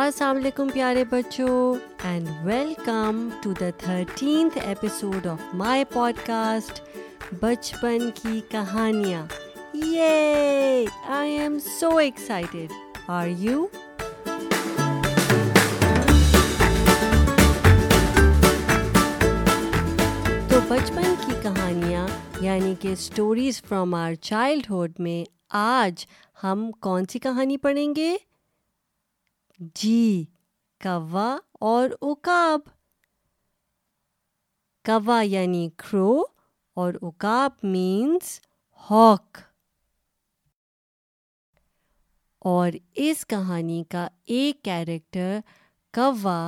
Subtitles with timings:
[0.00, 1.74] السلام علیکم پیارے بچوں
[2.08, 5.84] and welcome to the thirteenth episode of my
[6.26, 6.80] podcast
[7.40, 9.24] بچپن کی کہانیاں
[9.90, 10.86] یہ
[11.18, 12.72] I am so excited
[13.16, 13.66] are you
[20.48, 22.06] تو بچپن کی کہانیاں
[22.44, 25.24] یعنی کہ اسٹوریز فرام آر چائلڈہڈ میں
[25.68, 26.06] آج
[26.44, 28.14] ہم کون سی کہانی پڑھیں گے
[29.78, 29.98] جی
[30.82, 31.34] کوا
[31.70, 32.60] اور اکاب
[34.86, 36.22] کوا یعنی کرو
[36.82, 38.38] اور اکاب مینس
[38.90, 39.38] ہاک
[42.52, 42.72] اور
[43.04, 45.38] اس کہانی کا ایک کیریکٹر
[45.94, 46.38] کوا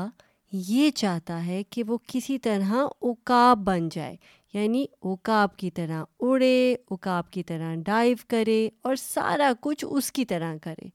[0.68, 4.16] یہ چاہتا ہے کہ وہ کسی طرح اکاب بن جائے
[4.54, 6.54] یعنی اکاب کی طرح اڑے
[6.90, 10.88] اکاب کی طرح ڈائیو کرے اور سارا کچھ اس کی طرح کرے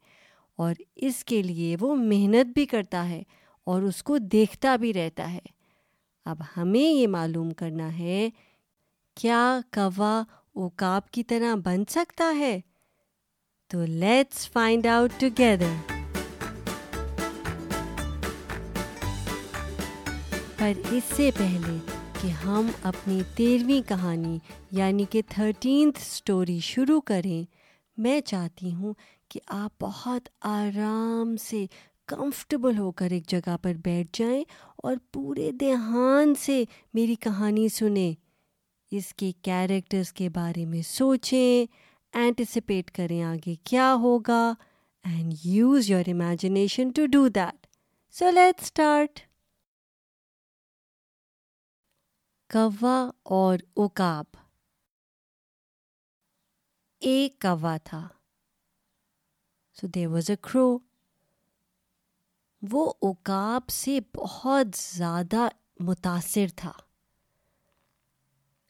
[0.60, 0.74] اور
[1.10, 3.22] اس کے لیے وہ محنت بھی کرتا ہے
[3.72, 5.40] اور اس کو دیکھتا بھی رہتا ہے
[6.30, 8.28] اب ہمیں یہ معلوم کرنا ہے
[9.22, 9.40] کیا
[9.76, 10.12] کوا
[10.64, 12.60] اوکاب کی طرح بن سکتا ہے
[13.72, 15.74] تو لیٹس فائنڈ آؤٹ ٹوگیدر
[20.60, 21.78] پر اس سے پہلے
[22.22, 24.38] کہ ہم اپنی تیرہویں کہانی
[24.78, 27.44] یعنی کہ تھرٹینتھ اسٹوری شروع کریں
[28.04, 28.94] میں چاہتی ہوں
[29.32, 31.66] کہ آپ بہت آرام سے
[32.08, 34.44] کمفرٹیبل ہو کر ایک جگہ پر بیٹھ جائیں
[34.88, 36.64] اور پورے دھیان سے
[36.94, 38.14] میری کہانی سنیں
[38.98, 41.66] اس کے کیریکٹرز کے بارے میں سوچیں
[42.18, 44.44] اینٹیسپیٹ کریں آگے کیا ہوگا
[45.10, 47.66] and use your imagination to do that
[48.20, 49.20] so let start
[52.54, 53.00] کوا
[53.38, 54.26] اور اوکاب
[57.08, 58.08] ایک کوا تھا
[59.80, 60.68] سو دیر واز اے کرو
[62.72, 65.48] وہ اوکاب سے بہت زیادہ
[65.90, 66.72] متاثر تھا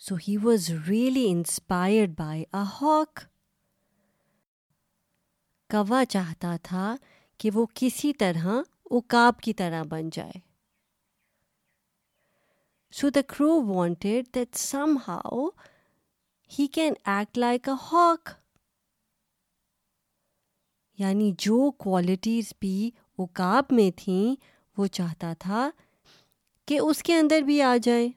[0.07, 3.19] so he was really inspired by a hawk
[5.71, 6.95] کوا چاہتا تھا
[7.39, 8.47] کہ وہ کسی طرح
[8.89, 10.39] اوکاب کی طرح بن جائے
[12.99, 14.55] so the crow wanted that
[15.07, 15.47] somehow
[16.57, 18.37] he can act like a hawk
[20.99, 22.89] یعنی جو کوالٹیز بھی
[23.19, 24.35] عقاب میں تھیں
[24.77, 25.69] وہ چاہتا تھا
[26.67, 28.07] کہ اس کے اندر بھی آ جائے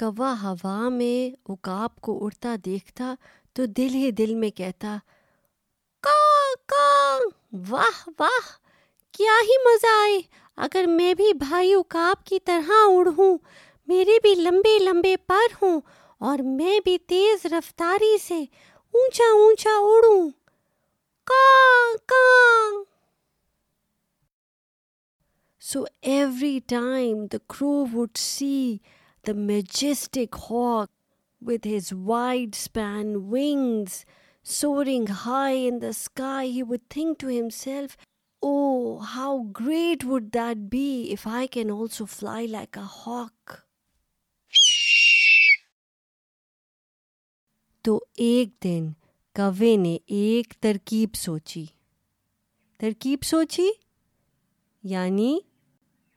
[0.00, 1.16] کوا ہوا میں
[1.52, 3.14] عقاب کو اڑتا دیکھتا
[3.56, 4.96] تو دل ہی دل میں کہتا
[6.68, 7.28] کان
[7.68, 8.46] واہ واہ
[9.16, 10.20] کیا ہی مزہ آئے
[10.66, 13.36] اگر میں بھی بھائی عقاب کی طرح اڑوں
[13.88, 15.80] میرے بھی لمبے لمبے پر ہوں
[16.26, 18.44] اور میں بھی تیز رفتاری سے
[18.98, 20.20] اونچا اونچا اڑوں
[25.70, 25.80] سو
[26.16, 28.56] every time the crow would see
[29.26, 30.90] the majestic hawk
[31.48, 33.98] with his wide span wings
[34.58, 37.28] soaring high in the sky he would think to
[37.62, 37.96] himself
[38.46, 38.54] oh
[39.16, 43.58] how great would that be if I can also fly like a hawk
[47.84, 48.86] تو ایک دن
[49.36, 51.64] کوے نے ایک ترکیب سوچی
[52.80, 53.68] ترکیب سوچی
[54.92, 55.36] یعنی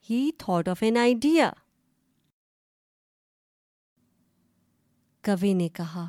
[0.10, 1.50] he thought of an idea
[5.26, 6.06] کوے نے کہا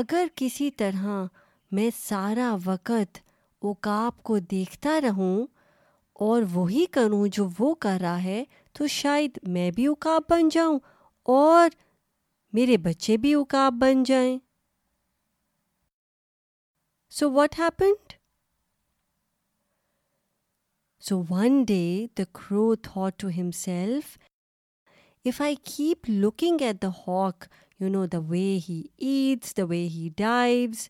[0.00, 1.06] اگر کسی طرح
[1.76, 3.18] میں سارا وقت
[3.64, 5.46] اوکاپ کو دیکھتا رہوں
[6.28, 8.42] اور وہی کروں جو وہ کر رہا ہے
[8.78, 10.78] تو شاید میں بھی اوکاپ بن جاؤں
[11.38, 11.68] اور
[12.52, 14.38] میرے بچے بھی اکاب بن جائیں
[17.16, 18.12] so what happened
[21.08, 21.84] so one day
[22.18, 23.28] the crow thought to
[23.64, 24.16] himself
[25.28, 27.44] if I keep looking at the hawk
[27.80, 30.88] you know the way he eats the way he dives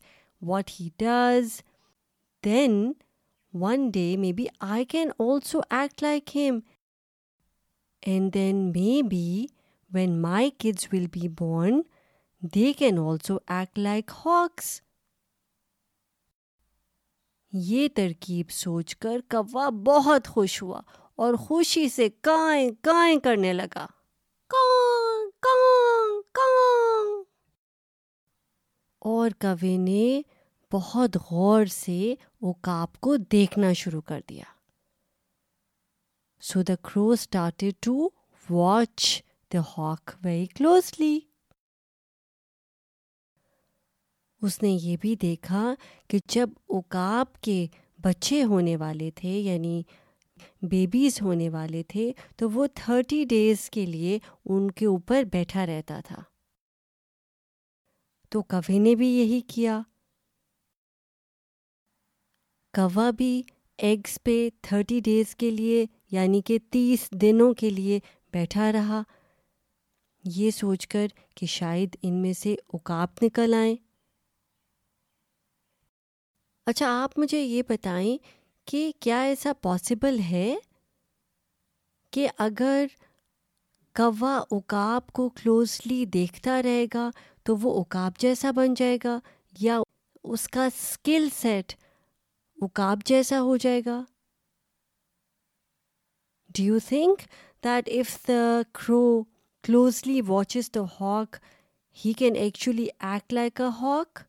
[0.49, 1.61] what he does
[2.45, 2.91] then
[3.61, 4.07] one day
[4.37, 6.59] maybe I can also act like him
[8.07, 8.55] and then
[9.09, 9.25] maybe
[9.93, 11.79] when my kids will be born
[12.55, 14.65] they can also act like hawks
[17.67, 20.81] یہ ترکیب سوچ کر کوا بہت خوش ہوا
[21.23, 23.85] اور خوشی سے کائیں کائیں کرنے لگا
[24.55, 27.13] کان کان کان
[29.11, 30.21] اور کوے نے
[30.73, 32.13] بہت غور سے
[32.63, 34.43] کاپ کو دیکھنا شروع کر دیا
[36.49, 38.07] so the crow started to
[38.49, 38.99] watch
[39.55, 41.17] hawk very closely.
[44.45, 45.63] اس نے یہ بھی دیکھا
[46.09, 47.65] کہ جب اوکاب کے
[48.03, 49.81] بچے ہونے والے تھے یعنی
[50.69, 55.99] بیبیز ہونے والے تھے تو وہ تھرٹی ڈیز کے لیے ان کے اوپر بیٹھا رہتا
[56.07, 56.21] تھا
[58.31, 59.79] تو کوے نے بھی یہی کیا
[62.75, 63.41] کوا بھی
[63.87, 67.99] ایگز پہ تھرٹی ڈیز کے لیے یعنی کہ تیس دنوں کے لیے
[68.33, 69.01] بیٹھا رہا
[70.35, 71.07] یہ سوچ کر
[71.37, 73.75] کہ شاید ان میں سے اکاپ نکل آئیں
[76.69, 78.17] اچھا آپ مجھے یہ بتائیں
[78.67, 80.53] کہ کیا ایسا پاسبل ہے
[82.13, 82.85] کہ اگر
[83.97, 87.09] کوا اکاپ کو کلوزلی دیکھتا رہے گا
[87.45, 89.17] تو وہ اکاپ جیسا بن جائے گا
[89.59, 89.79] یا
[90.23, 91.73] اس کا اسکل سیٹ
[92.61, 94.01] اکاپ جیسا ہو جائے گا
[96.57, 97.21] do you think
[97.63, 99.03] that if the crow
[99.67, 101.35] closely watches the hawk
[102.03, 104.19] he can actually act like a hawk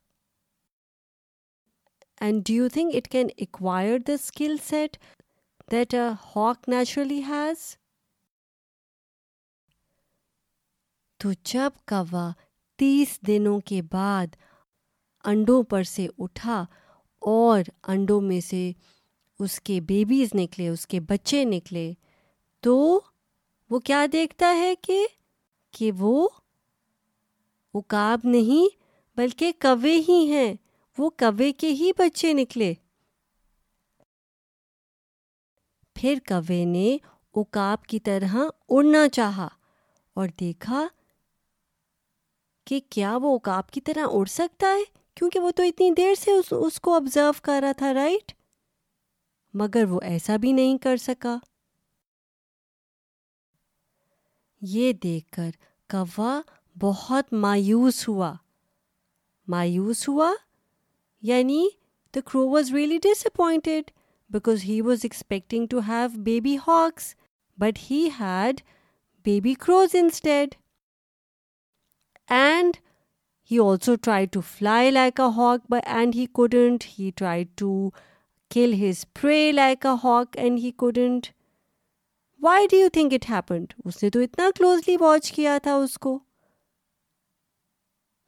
[2.21, 4.97] and do you think it can acquire the skill set
[5.71, 6.01] that a
[6.35, 7.59] hawk naturally has
[11.23, 12.29] تو جب کوا
[12.79, 14.35] تیس دنوں کے بعد
[15.33, 16.59] انڈوں پر سے اٹھا
[17.37, 17.61] اور
[17.93, 18.71] انڈوں میں سے
[19.45, 21.91] اس کے بیبیز نکلے اس کے بچے نکلے
[22.63, 22.77] تو
[23.71, 25.05] وہ کیا دیکھتا ہے کہ
[25.77, 26.29] کہ وہ
[27.75, 28.77] اکاب نہیں
[29.17, 30.53] بلکہ کوے ہی ہیں
[30.99, 32.73] وہ کوے کے ہی بچے نکلے
[36.01, 36.97] پھر کوے نے
[37.41, 38.37] اکاب کی طرح
[38.69, 39.49] اڑنا چاہا
[40.21, 40.87] اور دیکھا
[42.67, 44.83] کہ کیا وہ اکاب کی طرح اڑ سکتا ہے
[45.17, 48.33] کیونکہ وہ تو اتنی دیر سے اس کو ابزرو کر رہا تھا رائٹ
[49.61, 51.37] مگر وہ ایسا بھی نہیں کر سکا
[54.61, 55.51] یہ دیکھ کر
[55.91, 56.41] کوا
[56.81, 58.33] بہت مایوس ہوا
[59.51, 60.33] مایوس ہوا
[61.29, 61.67] یعنی
[62.15, 63.91] the crow was really disappointed
[64.33, 67.15] because he was expecting to have baby hawks
[67.61, 68.61] but he had
[69.25, 70.55] baby crows instead
[72.31, 72.77] and
[73.51, 77.89] he also try to fly like a hawk and he couldn't he try to
[78.55, 81.27] kill his prey like a hawk and he couldn't
[82.43, 85.95] why do you think it happened اس نے تو اتنا closely watch کیا تھا اس
[86.05, 86.13] کو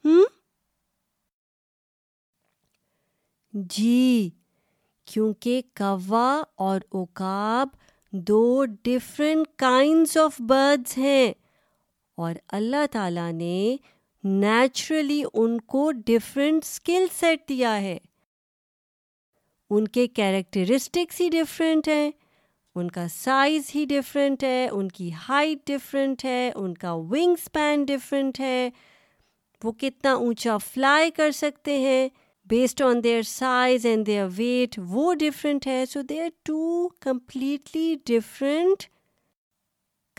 [0.04, 0.24] ہوں
[3.74, 4.30] جی
[5.12, 6.30] کیونکہ کوا
[6.66, 7.68] اور اوکاب
[8.28, 11.32] دو ڈفرینٹ کائنڈس آف برڈس ہیں
[12.22, 13.76] اور اللہ تعالیٰ نے
[14.40, 17.96] نیچرلی ان کو ڈفرینٹ اسکل سیٹ دیا ہے
[19.74, 22.10] ان کے کیریکٹرسٹکس ہی ڈفرینٹ ہیں
[22.76, 27.84] ان کا سائز ہی ڈفرینٹ ہے ان کی ہائٹ ڈفرینٹ ہے ان کا ونگ اسپین
[27.84, 28.68] ڈفرینٹ ہے
[29.64, 32.08] وہ کتنا اونچا فلائی کر سکتے ہیں
[32.50, 37.94] based on their size and their weight وہ ڈفرینٹ ہے so they are two completely
[38.08, 38.84] different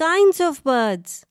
[0.04, 1.24] kinds of birds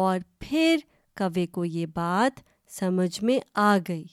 [0.00, 0.78] اور پھر
[1.18, 2.40] کوے کو یہ بات
[2.78, 3.38] سمجھ میں
[3.68, 4.04] آ گئی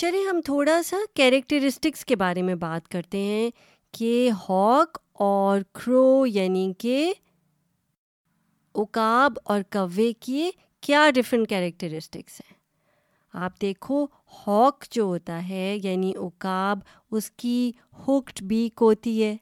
[0.00, 3.48] چلے ہم تھوڑا سا کیریکٹرسٹکس کے بارے میں بات کرتے ہیں
[3.98, 7.12] کہ ہاک اور کرو یعنی کہ
[8.78, 10.50] اکاب اور کوے کی
[10.86, 12.54] کیا ڈفرینٹ کیریکٹرسٹکس ہیں
[13.44, 14.04] آپ دیکھو
[14.46, 16.80] ہاک جو ہوتا ہے یعنی اکاب
[17.16, 17.70] اس کی
[18.08, 19.34] ہکڈ بیک ہوتی ہے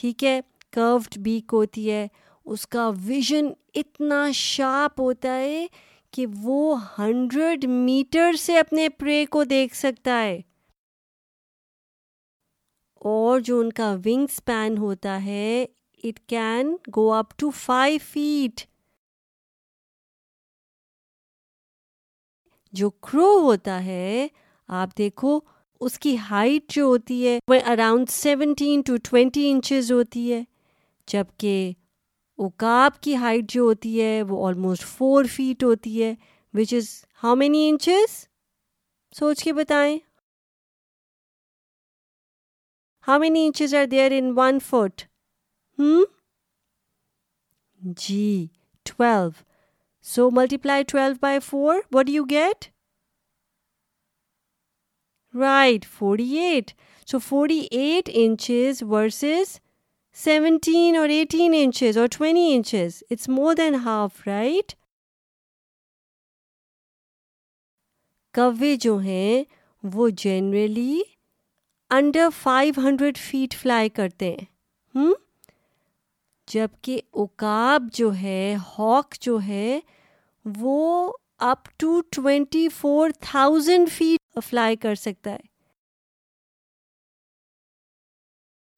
[0.00, 0.40] ٹھیک ہے
[0.74, 2.06] کروڈ بیک ہوتی ہے
[2.44, 5.66] اس کا ویژن اتنا شارپ ہوتا ہے
[6.18, 10.40] کہ وہ ہنڈریڈ میٹر سے اپنے پرے کو دیکھ سکتا ہے
[13.10, 15.62] اور جو ان کا ونگ سپین ہوتا ہے
[16.08, 18.60] it can go up to feet
[22.80, 24.26] جو کرو ہوتا ہے
[24.80, 25.38] آپ دیکھو
[25.80, 30.42] اس کی ہائٹ جو ہوتی ہے وہ around seventeen to twenty inches ہوتی ہے
[31.12, 31.72] جبکہ
[32.42, 36.12] اوکاب کی ہائٹ جو ہوتی ہے وہ آلموسٹ فور فیٹ ہوتی ہے
[36.54, 36.86] which is
[37.22, 38.10] how many inches
[39.18, 39.98] سوچ کے بتائیں
[43.08, 45.02] how many inches are there in one foot
[45.78, 46.04] ہوں
[48.06, 48.24] جی
[48.90, 49.30] twelve
[50.14, 50.30] so
[50.62, 52.64] multiply twelve by four what you get
[55.40, 56.70] right forty eight
[57.10, 59.58] so forty eight inches versus
[60.22, 64.72] seventeen اور eighteen inches اور twenty inches it's more than half right
[68.36, 69.42] کوے جو ہیں
[69.94, 70.98] وہ generally
[71.96, 74.44] under five hundred feet fly کرتے ہیں
[74.98, 75.12] ہوں
[76.54, 78.42] جبکہ اکاب جو ہے
[78.78, 79.78] ہاک جو ہے
[80.60, 81.12] وہ
[81.52, 85.47] up to twenty four thousand feet fly کر سکتا ہے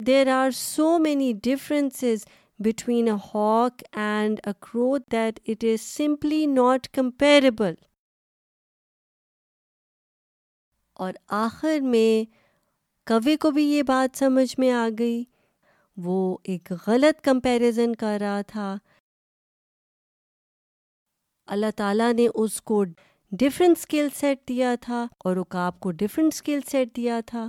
[0.06, 2.24] there are so many differences
[2.64, 7.74] between a hawk and a crow that it is simply not comparable
[11.04, 11.12] اور
[11.44, 12.24] آخر میں
[13.08, 15.22] کوے کو بھی یہ بات سمجھ میں آ گئی
[16.04, 18.74] وہ ایک غلط کمپیریزن کر رہا تھا
[21.54, 22.82] اللہ تعالیٰ نے اس کو
[23.38, 27.48] ڈفرینٹ اسکل سیٹ دیا تھا اور رکاب کو ڈفرینٹ اسکل سیٹ دیا تھا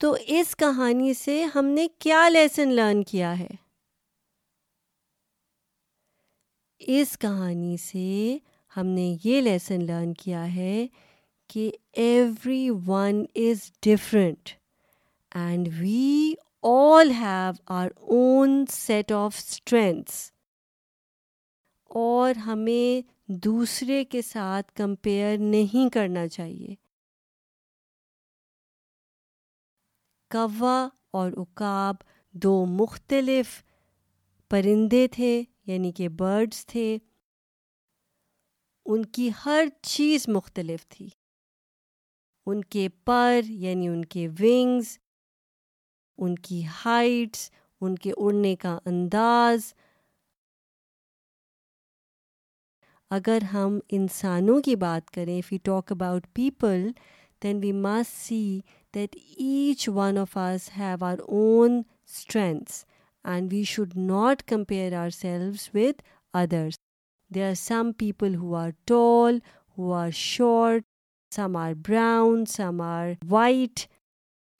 [0.00, 3.48] تو اس کہانی سے ہم نے کیا لیسن لرن کیا ہے
[7.00, 8.06] اس کہانی سے
[8.76, 10.86] ہم نے یہ لیسن لرن کیا ہے
[11.52, 11.70] کہ
[12.04, 14.48] every one is different
[15.44, 16.32] and we
[16.76, 20.30] all have our own set of strengths
[22.06, 23.06] اور ہمیں
[23.44, 26.74] دوسرے کے ساتھ کمپیئر نہیں کرنا چاہیے
[30.32, 30.78] کوا
[31.18, 31.96] اور اکاب
[32.42, 33.62] دو مختلف
[34.50, 36.96] پرندے تھے یعنی کہ برڈز تھے
[38.90, 41.08] ان کی ہر چیز مختلف تھی
[42.50, 44.96] ان کے پر یعنی ان کے ونگز
[46.26, 49.72] ان کی ہائٹس ان کے اڑنے کا انداز
[53.16, 56.88] اگر ہم انسانوں کی بات کریں if you talk about people
[57.42, 57.72] then we
[58.08, 58.40] see
[58.98, 62.84] Let each one of us have our own strengths,
[63.24, 65.96] and we should not compare ourselves with
[66.34, 66.74] others.
[67.30, 69.38] There are some people who are tall,
[69.76, 70.82] who are short,
[71.30, 73.86] some are brown, some are white,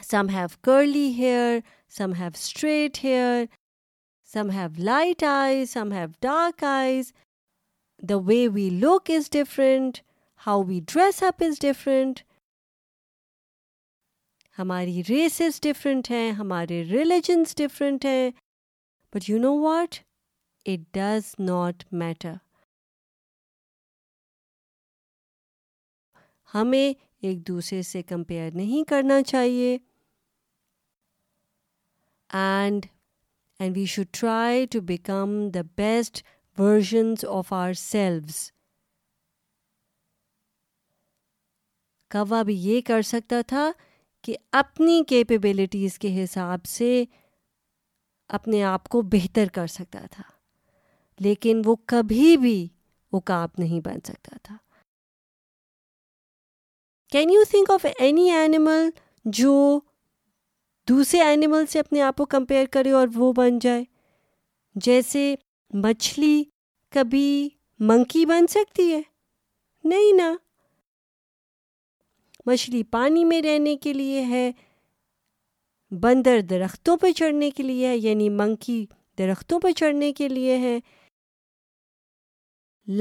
[0.00, 3.48] some have curly hair, some have straight hair,
[4.22, 7.12] some have light eyes, some have dark eyes.
[8.00, 10.02] The way we look is different,
[10.46, 12.16] how we dress up is different,
[14.58, 18.30] ہماری races different ہیں ہمارے religions different ہیں
[19.14, 19.94] but you know what
[20.70, 22.32] it does not matter
[26.54, 26.92] ہمیں
[27.24, 29.76] ایک دوسرے سے compare نہیں کرنا چاہیے
[32.38, 32.86] and
[33.60, 36.22] and we should try to become the best
[36.58, 37.52] versions of
[37.86, 38.42] ourselves
[42.12, 43.70] کوا بھی یہ کر سکتا تھا
[44.28, 46.88] کہ اپنی کیپیبلٹیز کے حساب سے
[48.38, 50.22] اپنے آپ کو بہتر کر سکتا تھا
[51.24, 52.58] لیکن وہ کبھی بھی
[53.18, 54.56] اکاب نہیں بن سکتا تھا
[57.12, 58.88] can you think of any animal
[59.40, 59.54] جو
[60.88, 63.84] دوسرے اینیمل سے اپنے آپ کو کمپیئر کرے اور وہ بن جائے
[64.86, 65.34] جیسے
[65.84, 66.42] مچھلی
[66.94, 67.28] کبھی
[67.88, 69.00] منکی بن سکتی ہے
[69.84, 70.32] نہیں نا
[72.48, 74.50] مچھلی پانی میں رہنے کے لیے ہے
[76.02, 78.84] بندر درختوں پہ چڑھنے کے لیے ہے یعنی منکی
[79.18, 80.78] درختوں پہ چڑھنے کے لیے ہے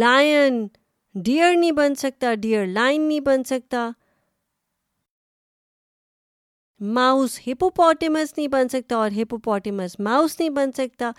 [0.02, 0.66] لائن
[1.26, 3.90] ڈیئر نہیں بن سکتا ڈیئر لائن نہیں بن سکتا
[6.98, 11.12] ماؤس ہپوپوٹیمس نہیں بن سکتا اور ہپوپوٹیمس ماؤس نہیں بن سکتا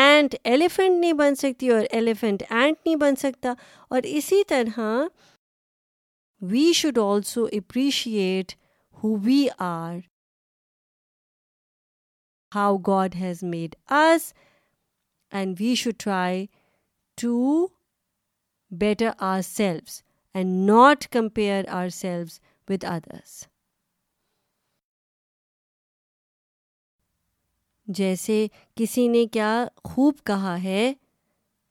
[0.00, 3.52] اینٹ ایلیفنٹ نہیں بن سکتی اور ایلیفنٹ اینٹ نہیں بن سکتا
[3.90, 4.80] اور اسی طرح
[6.50, 8.52] we should also appreciate
[9.02, 9.96] who we are
[12.54, 14.32] how God has made us
[15.40, 16.44] and we should try
[17.20, 17.66] to
[18.80, 19.10] better
[19.48, 20.00] ourselves
[20.34, 21.68] and not compare
[22.00, 23.42] ourselves with others
[27.98, 28.46] جیسے
[28.76, 30.92] کسی نے کیا خوب کہا ہے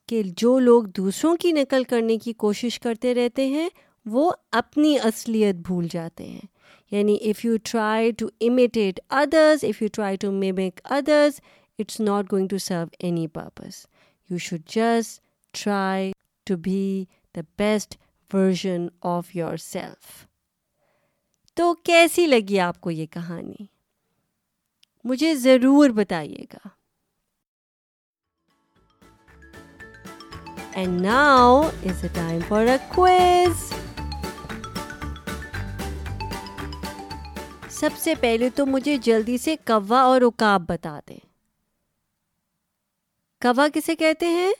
[0.09, 3.69] کہ جو لوگ دوسروں کی نقل کرنے کی کوشش کرتے رہتے ہیں
[4.09, 6.45] وہ اپنی اصلیت بھول جاتے ہیں
[6.91, 11.39] یعنی if you try to imitate others if you try to mimic others
[11.79, 13.85] it's not going to serve any purpose
[14.29, 15.19] you should just
[15.63, 16.11] try
[16.47, 17.03] to be
[17.35, 17.95] the best
[18.33, 20.25] version of yourself
[21.55, 23.65] تو کیسی لگی آپ کو یہ کہانی
[25.09, 26.67] مجھے ضرور بتائیے گا
[30.81, 32.65] and now is a time for
[37.81, 41.17] سب سے پہلے تو مجھے جلدی سے کوا اور اوکاب بتا دیں
[43.41, 44.51] کوا کسے کہتے ہیں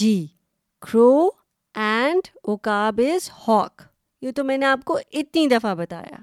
[0.00, 0.16] جی
[0.86, 1.28] کرو
[1.84, 3.82] اینڈ اوکاب از ہاک
[4.22, 6.18] یہ تو میں نے آپ کو اتنی دفعہ بتایا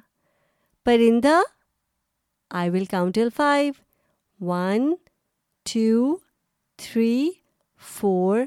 [0.86, 1.39] پرندہ
[2.60, 3.74] I will count five
[4.50, 4.94] one
[5.72, 6.15] two
[6.84, 7.30] three
[7.96, 8.39] four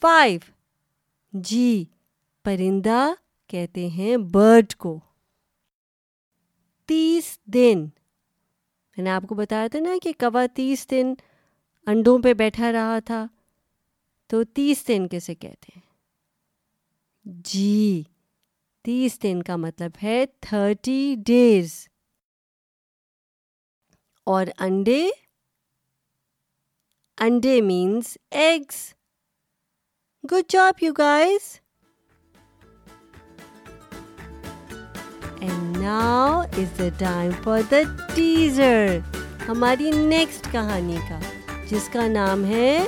[0.00, 1.84] five جی
[2.44, 3.04] پرندہ
[3.48, 4.98] کہتے ہیں برڈ کو
[6.88, 7.78] تیس دن
[8.96, 11.12] میں نے آپ کو بتایا تھا نا کہ کوا تیس دن
[11.92, 13.24] انڈوں پہ بیٹھا رہا تھا
[14.30, 15.82] تو تیس دن کیسے کہتے ہیں
[17.52, 18.02] جی
[18.84, 21.74] تیس دن کا مطلب ہے تھرٹی ڈیز
[24.36, 25.06] اور انڈے
[27.26, 28.86] انڈے means eggs
[30.32, 31.56] good job you guys
[35.88, 37.80] now is the time for the
[38.14, 38.80] teaser
[39.48, 41.18] ہماری نیکسٹ کہانی کا
[41.70, 42.78] جس کا نام ہے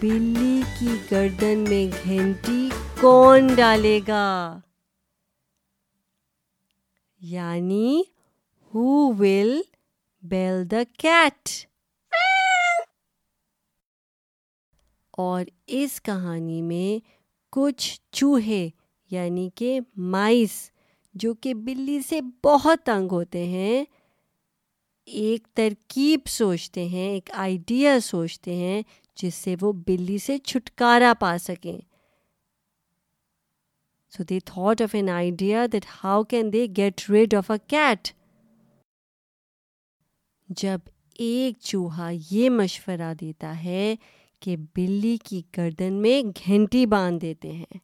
[0.00, 2.68] بلی کی گردن میں گھنٹی
[3.00, 4.26] کون ڈالے گا
[7.32, 8.00] یعنی
[8.74, 8.84] ہو
[9.18, 9.52] ول
[10.30, 11.48] بیل دا کیٹ
[15.26, 15.44] اور
[15.80, 16.90] اس کہانی میں
[17.56, 17.90] کچھ
[18.20, 18.66] چوہے
[19.10, 19.78] یعنی کہ
[20.14, 20.52] مائس
[21.22, 23.84] جو کہ بلی سے بہت تنگ ہوتے ہیں
[25.20, 28.82] ایک ترکیب سوچتے ہیں ایک آئیڈیا سوچتے ہیں
[29.22, 31.78] جس سے وہ بلی سے چھٹکارا پا سکیں
[34.16, 34.38] so the
[35.12, 38.08] idea that how can they get rid of a cat
[40.62, 40.80] جب
[41.28, 43.94] ایک چوہا یہ مشورہ دیتا ہے
[44.42, 47.78] کہ بلی کی گردن میں گھنٹی باندھ دیتے ہیں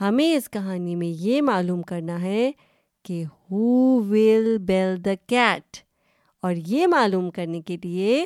[0.00, 2.50] ہمیں اس کہانی میں یہ معلوم کرنا ہے
[3.04, 3.64] کہ ہو
[4.10, 5.76] ول بیل دا کیٹ
[6.44, 8.24] اور یہ معلوم کرنے کے لیے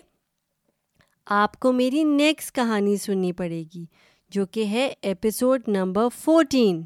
[1.40, 3.84] آپ کو میری نیکسٹ کہانی سننی پڑے گی
[4.34, 6.82] جو کہ ہے ایپیسوڈ نمبر فورٹین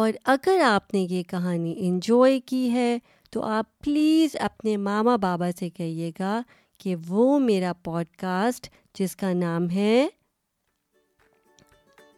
[0.00, 2.96] اور اگر آپ نے یہ کہانی انجوائے کی ہے
[3.32, 6.40] تو آپ پلیز اپنے ماما بابا سے کہیے گا
[6.80, 10.06] کہ وہ میرا پوڈ کاسٹ جس کا نام ہے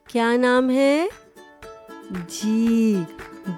[0.09, 1.07] کیا نام ہے
[2.39, 2.97] جی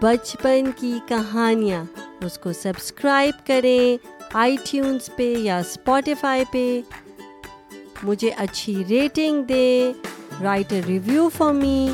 [0.03, 1.83] بچپن کی کہانیاں
[2.25, 4.07] اس کو سبسکرائب کریں
[4.43, 6.63] آئی ٹیونس پہ یا اسپوٹیفائی پہ
[8.03, 9.93] مجھے اچھی ریٹنگ دیں
[10.43, 11.89] write a review for me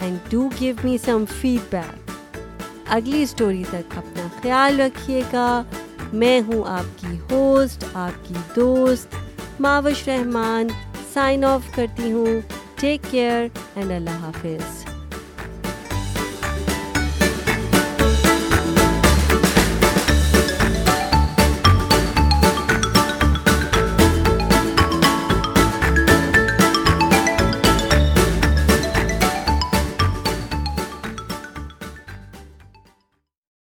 [0.00, 1.24] and do give me some
[1.74, 2.36] feedback
[2.98, 5.48] اگلی اسٹوری تک اپنا خیال رکھیے گا
[6.12, 9.14] میں ہوں آپ کی ہوسٹ آپ کی دوست
[9.60, 10.68] معاوش رحمان
[11.12, 12.40] سائن آف کرتی ہوں
[12.80, 13.46] ٹیک کیئر
[13.82, 14.87] اللہ حافظ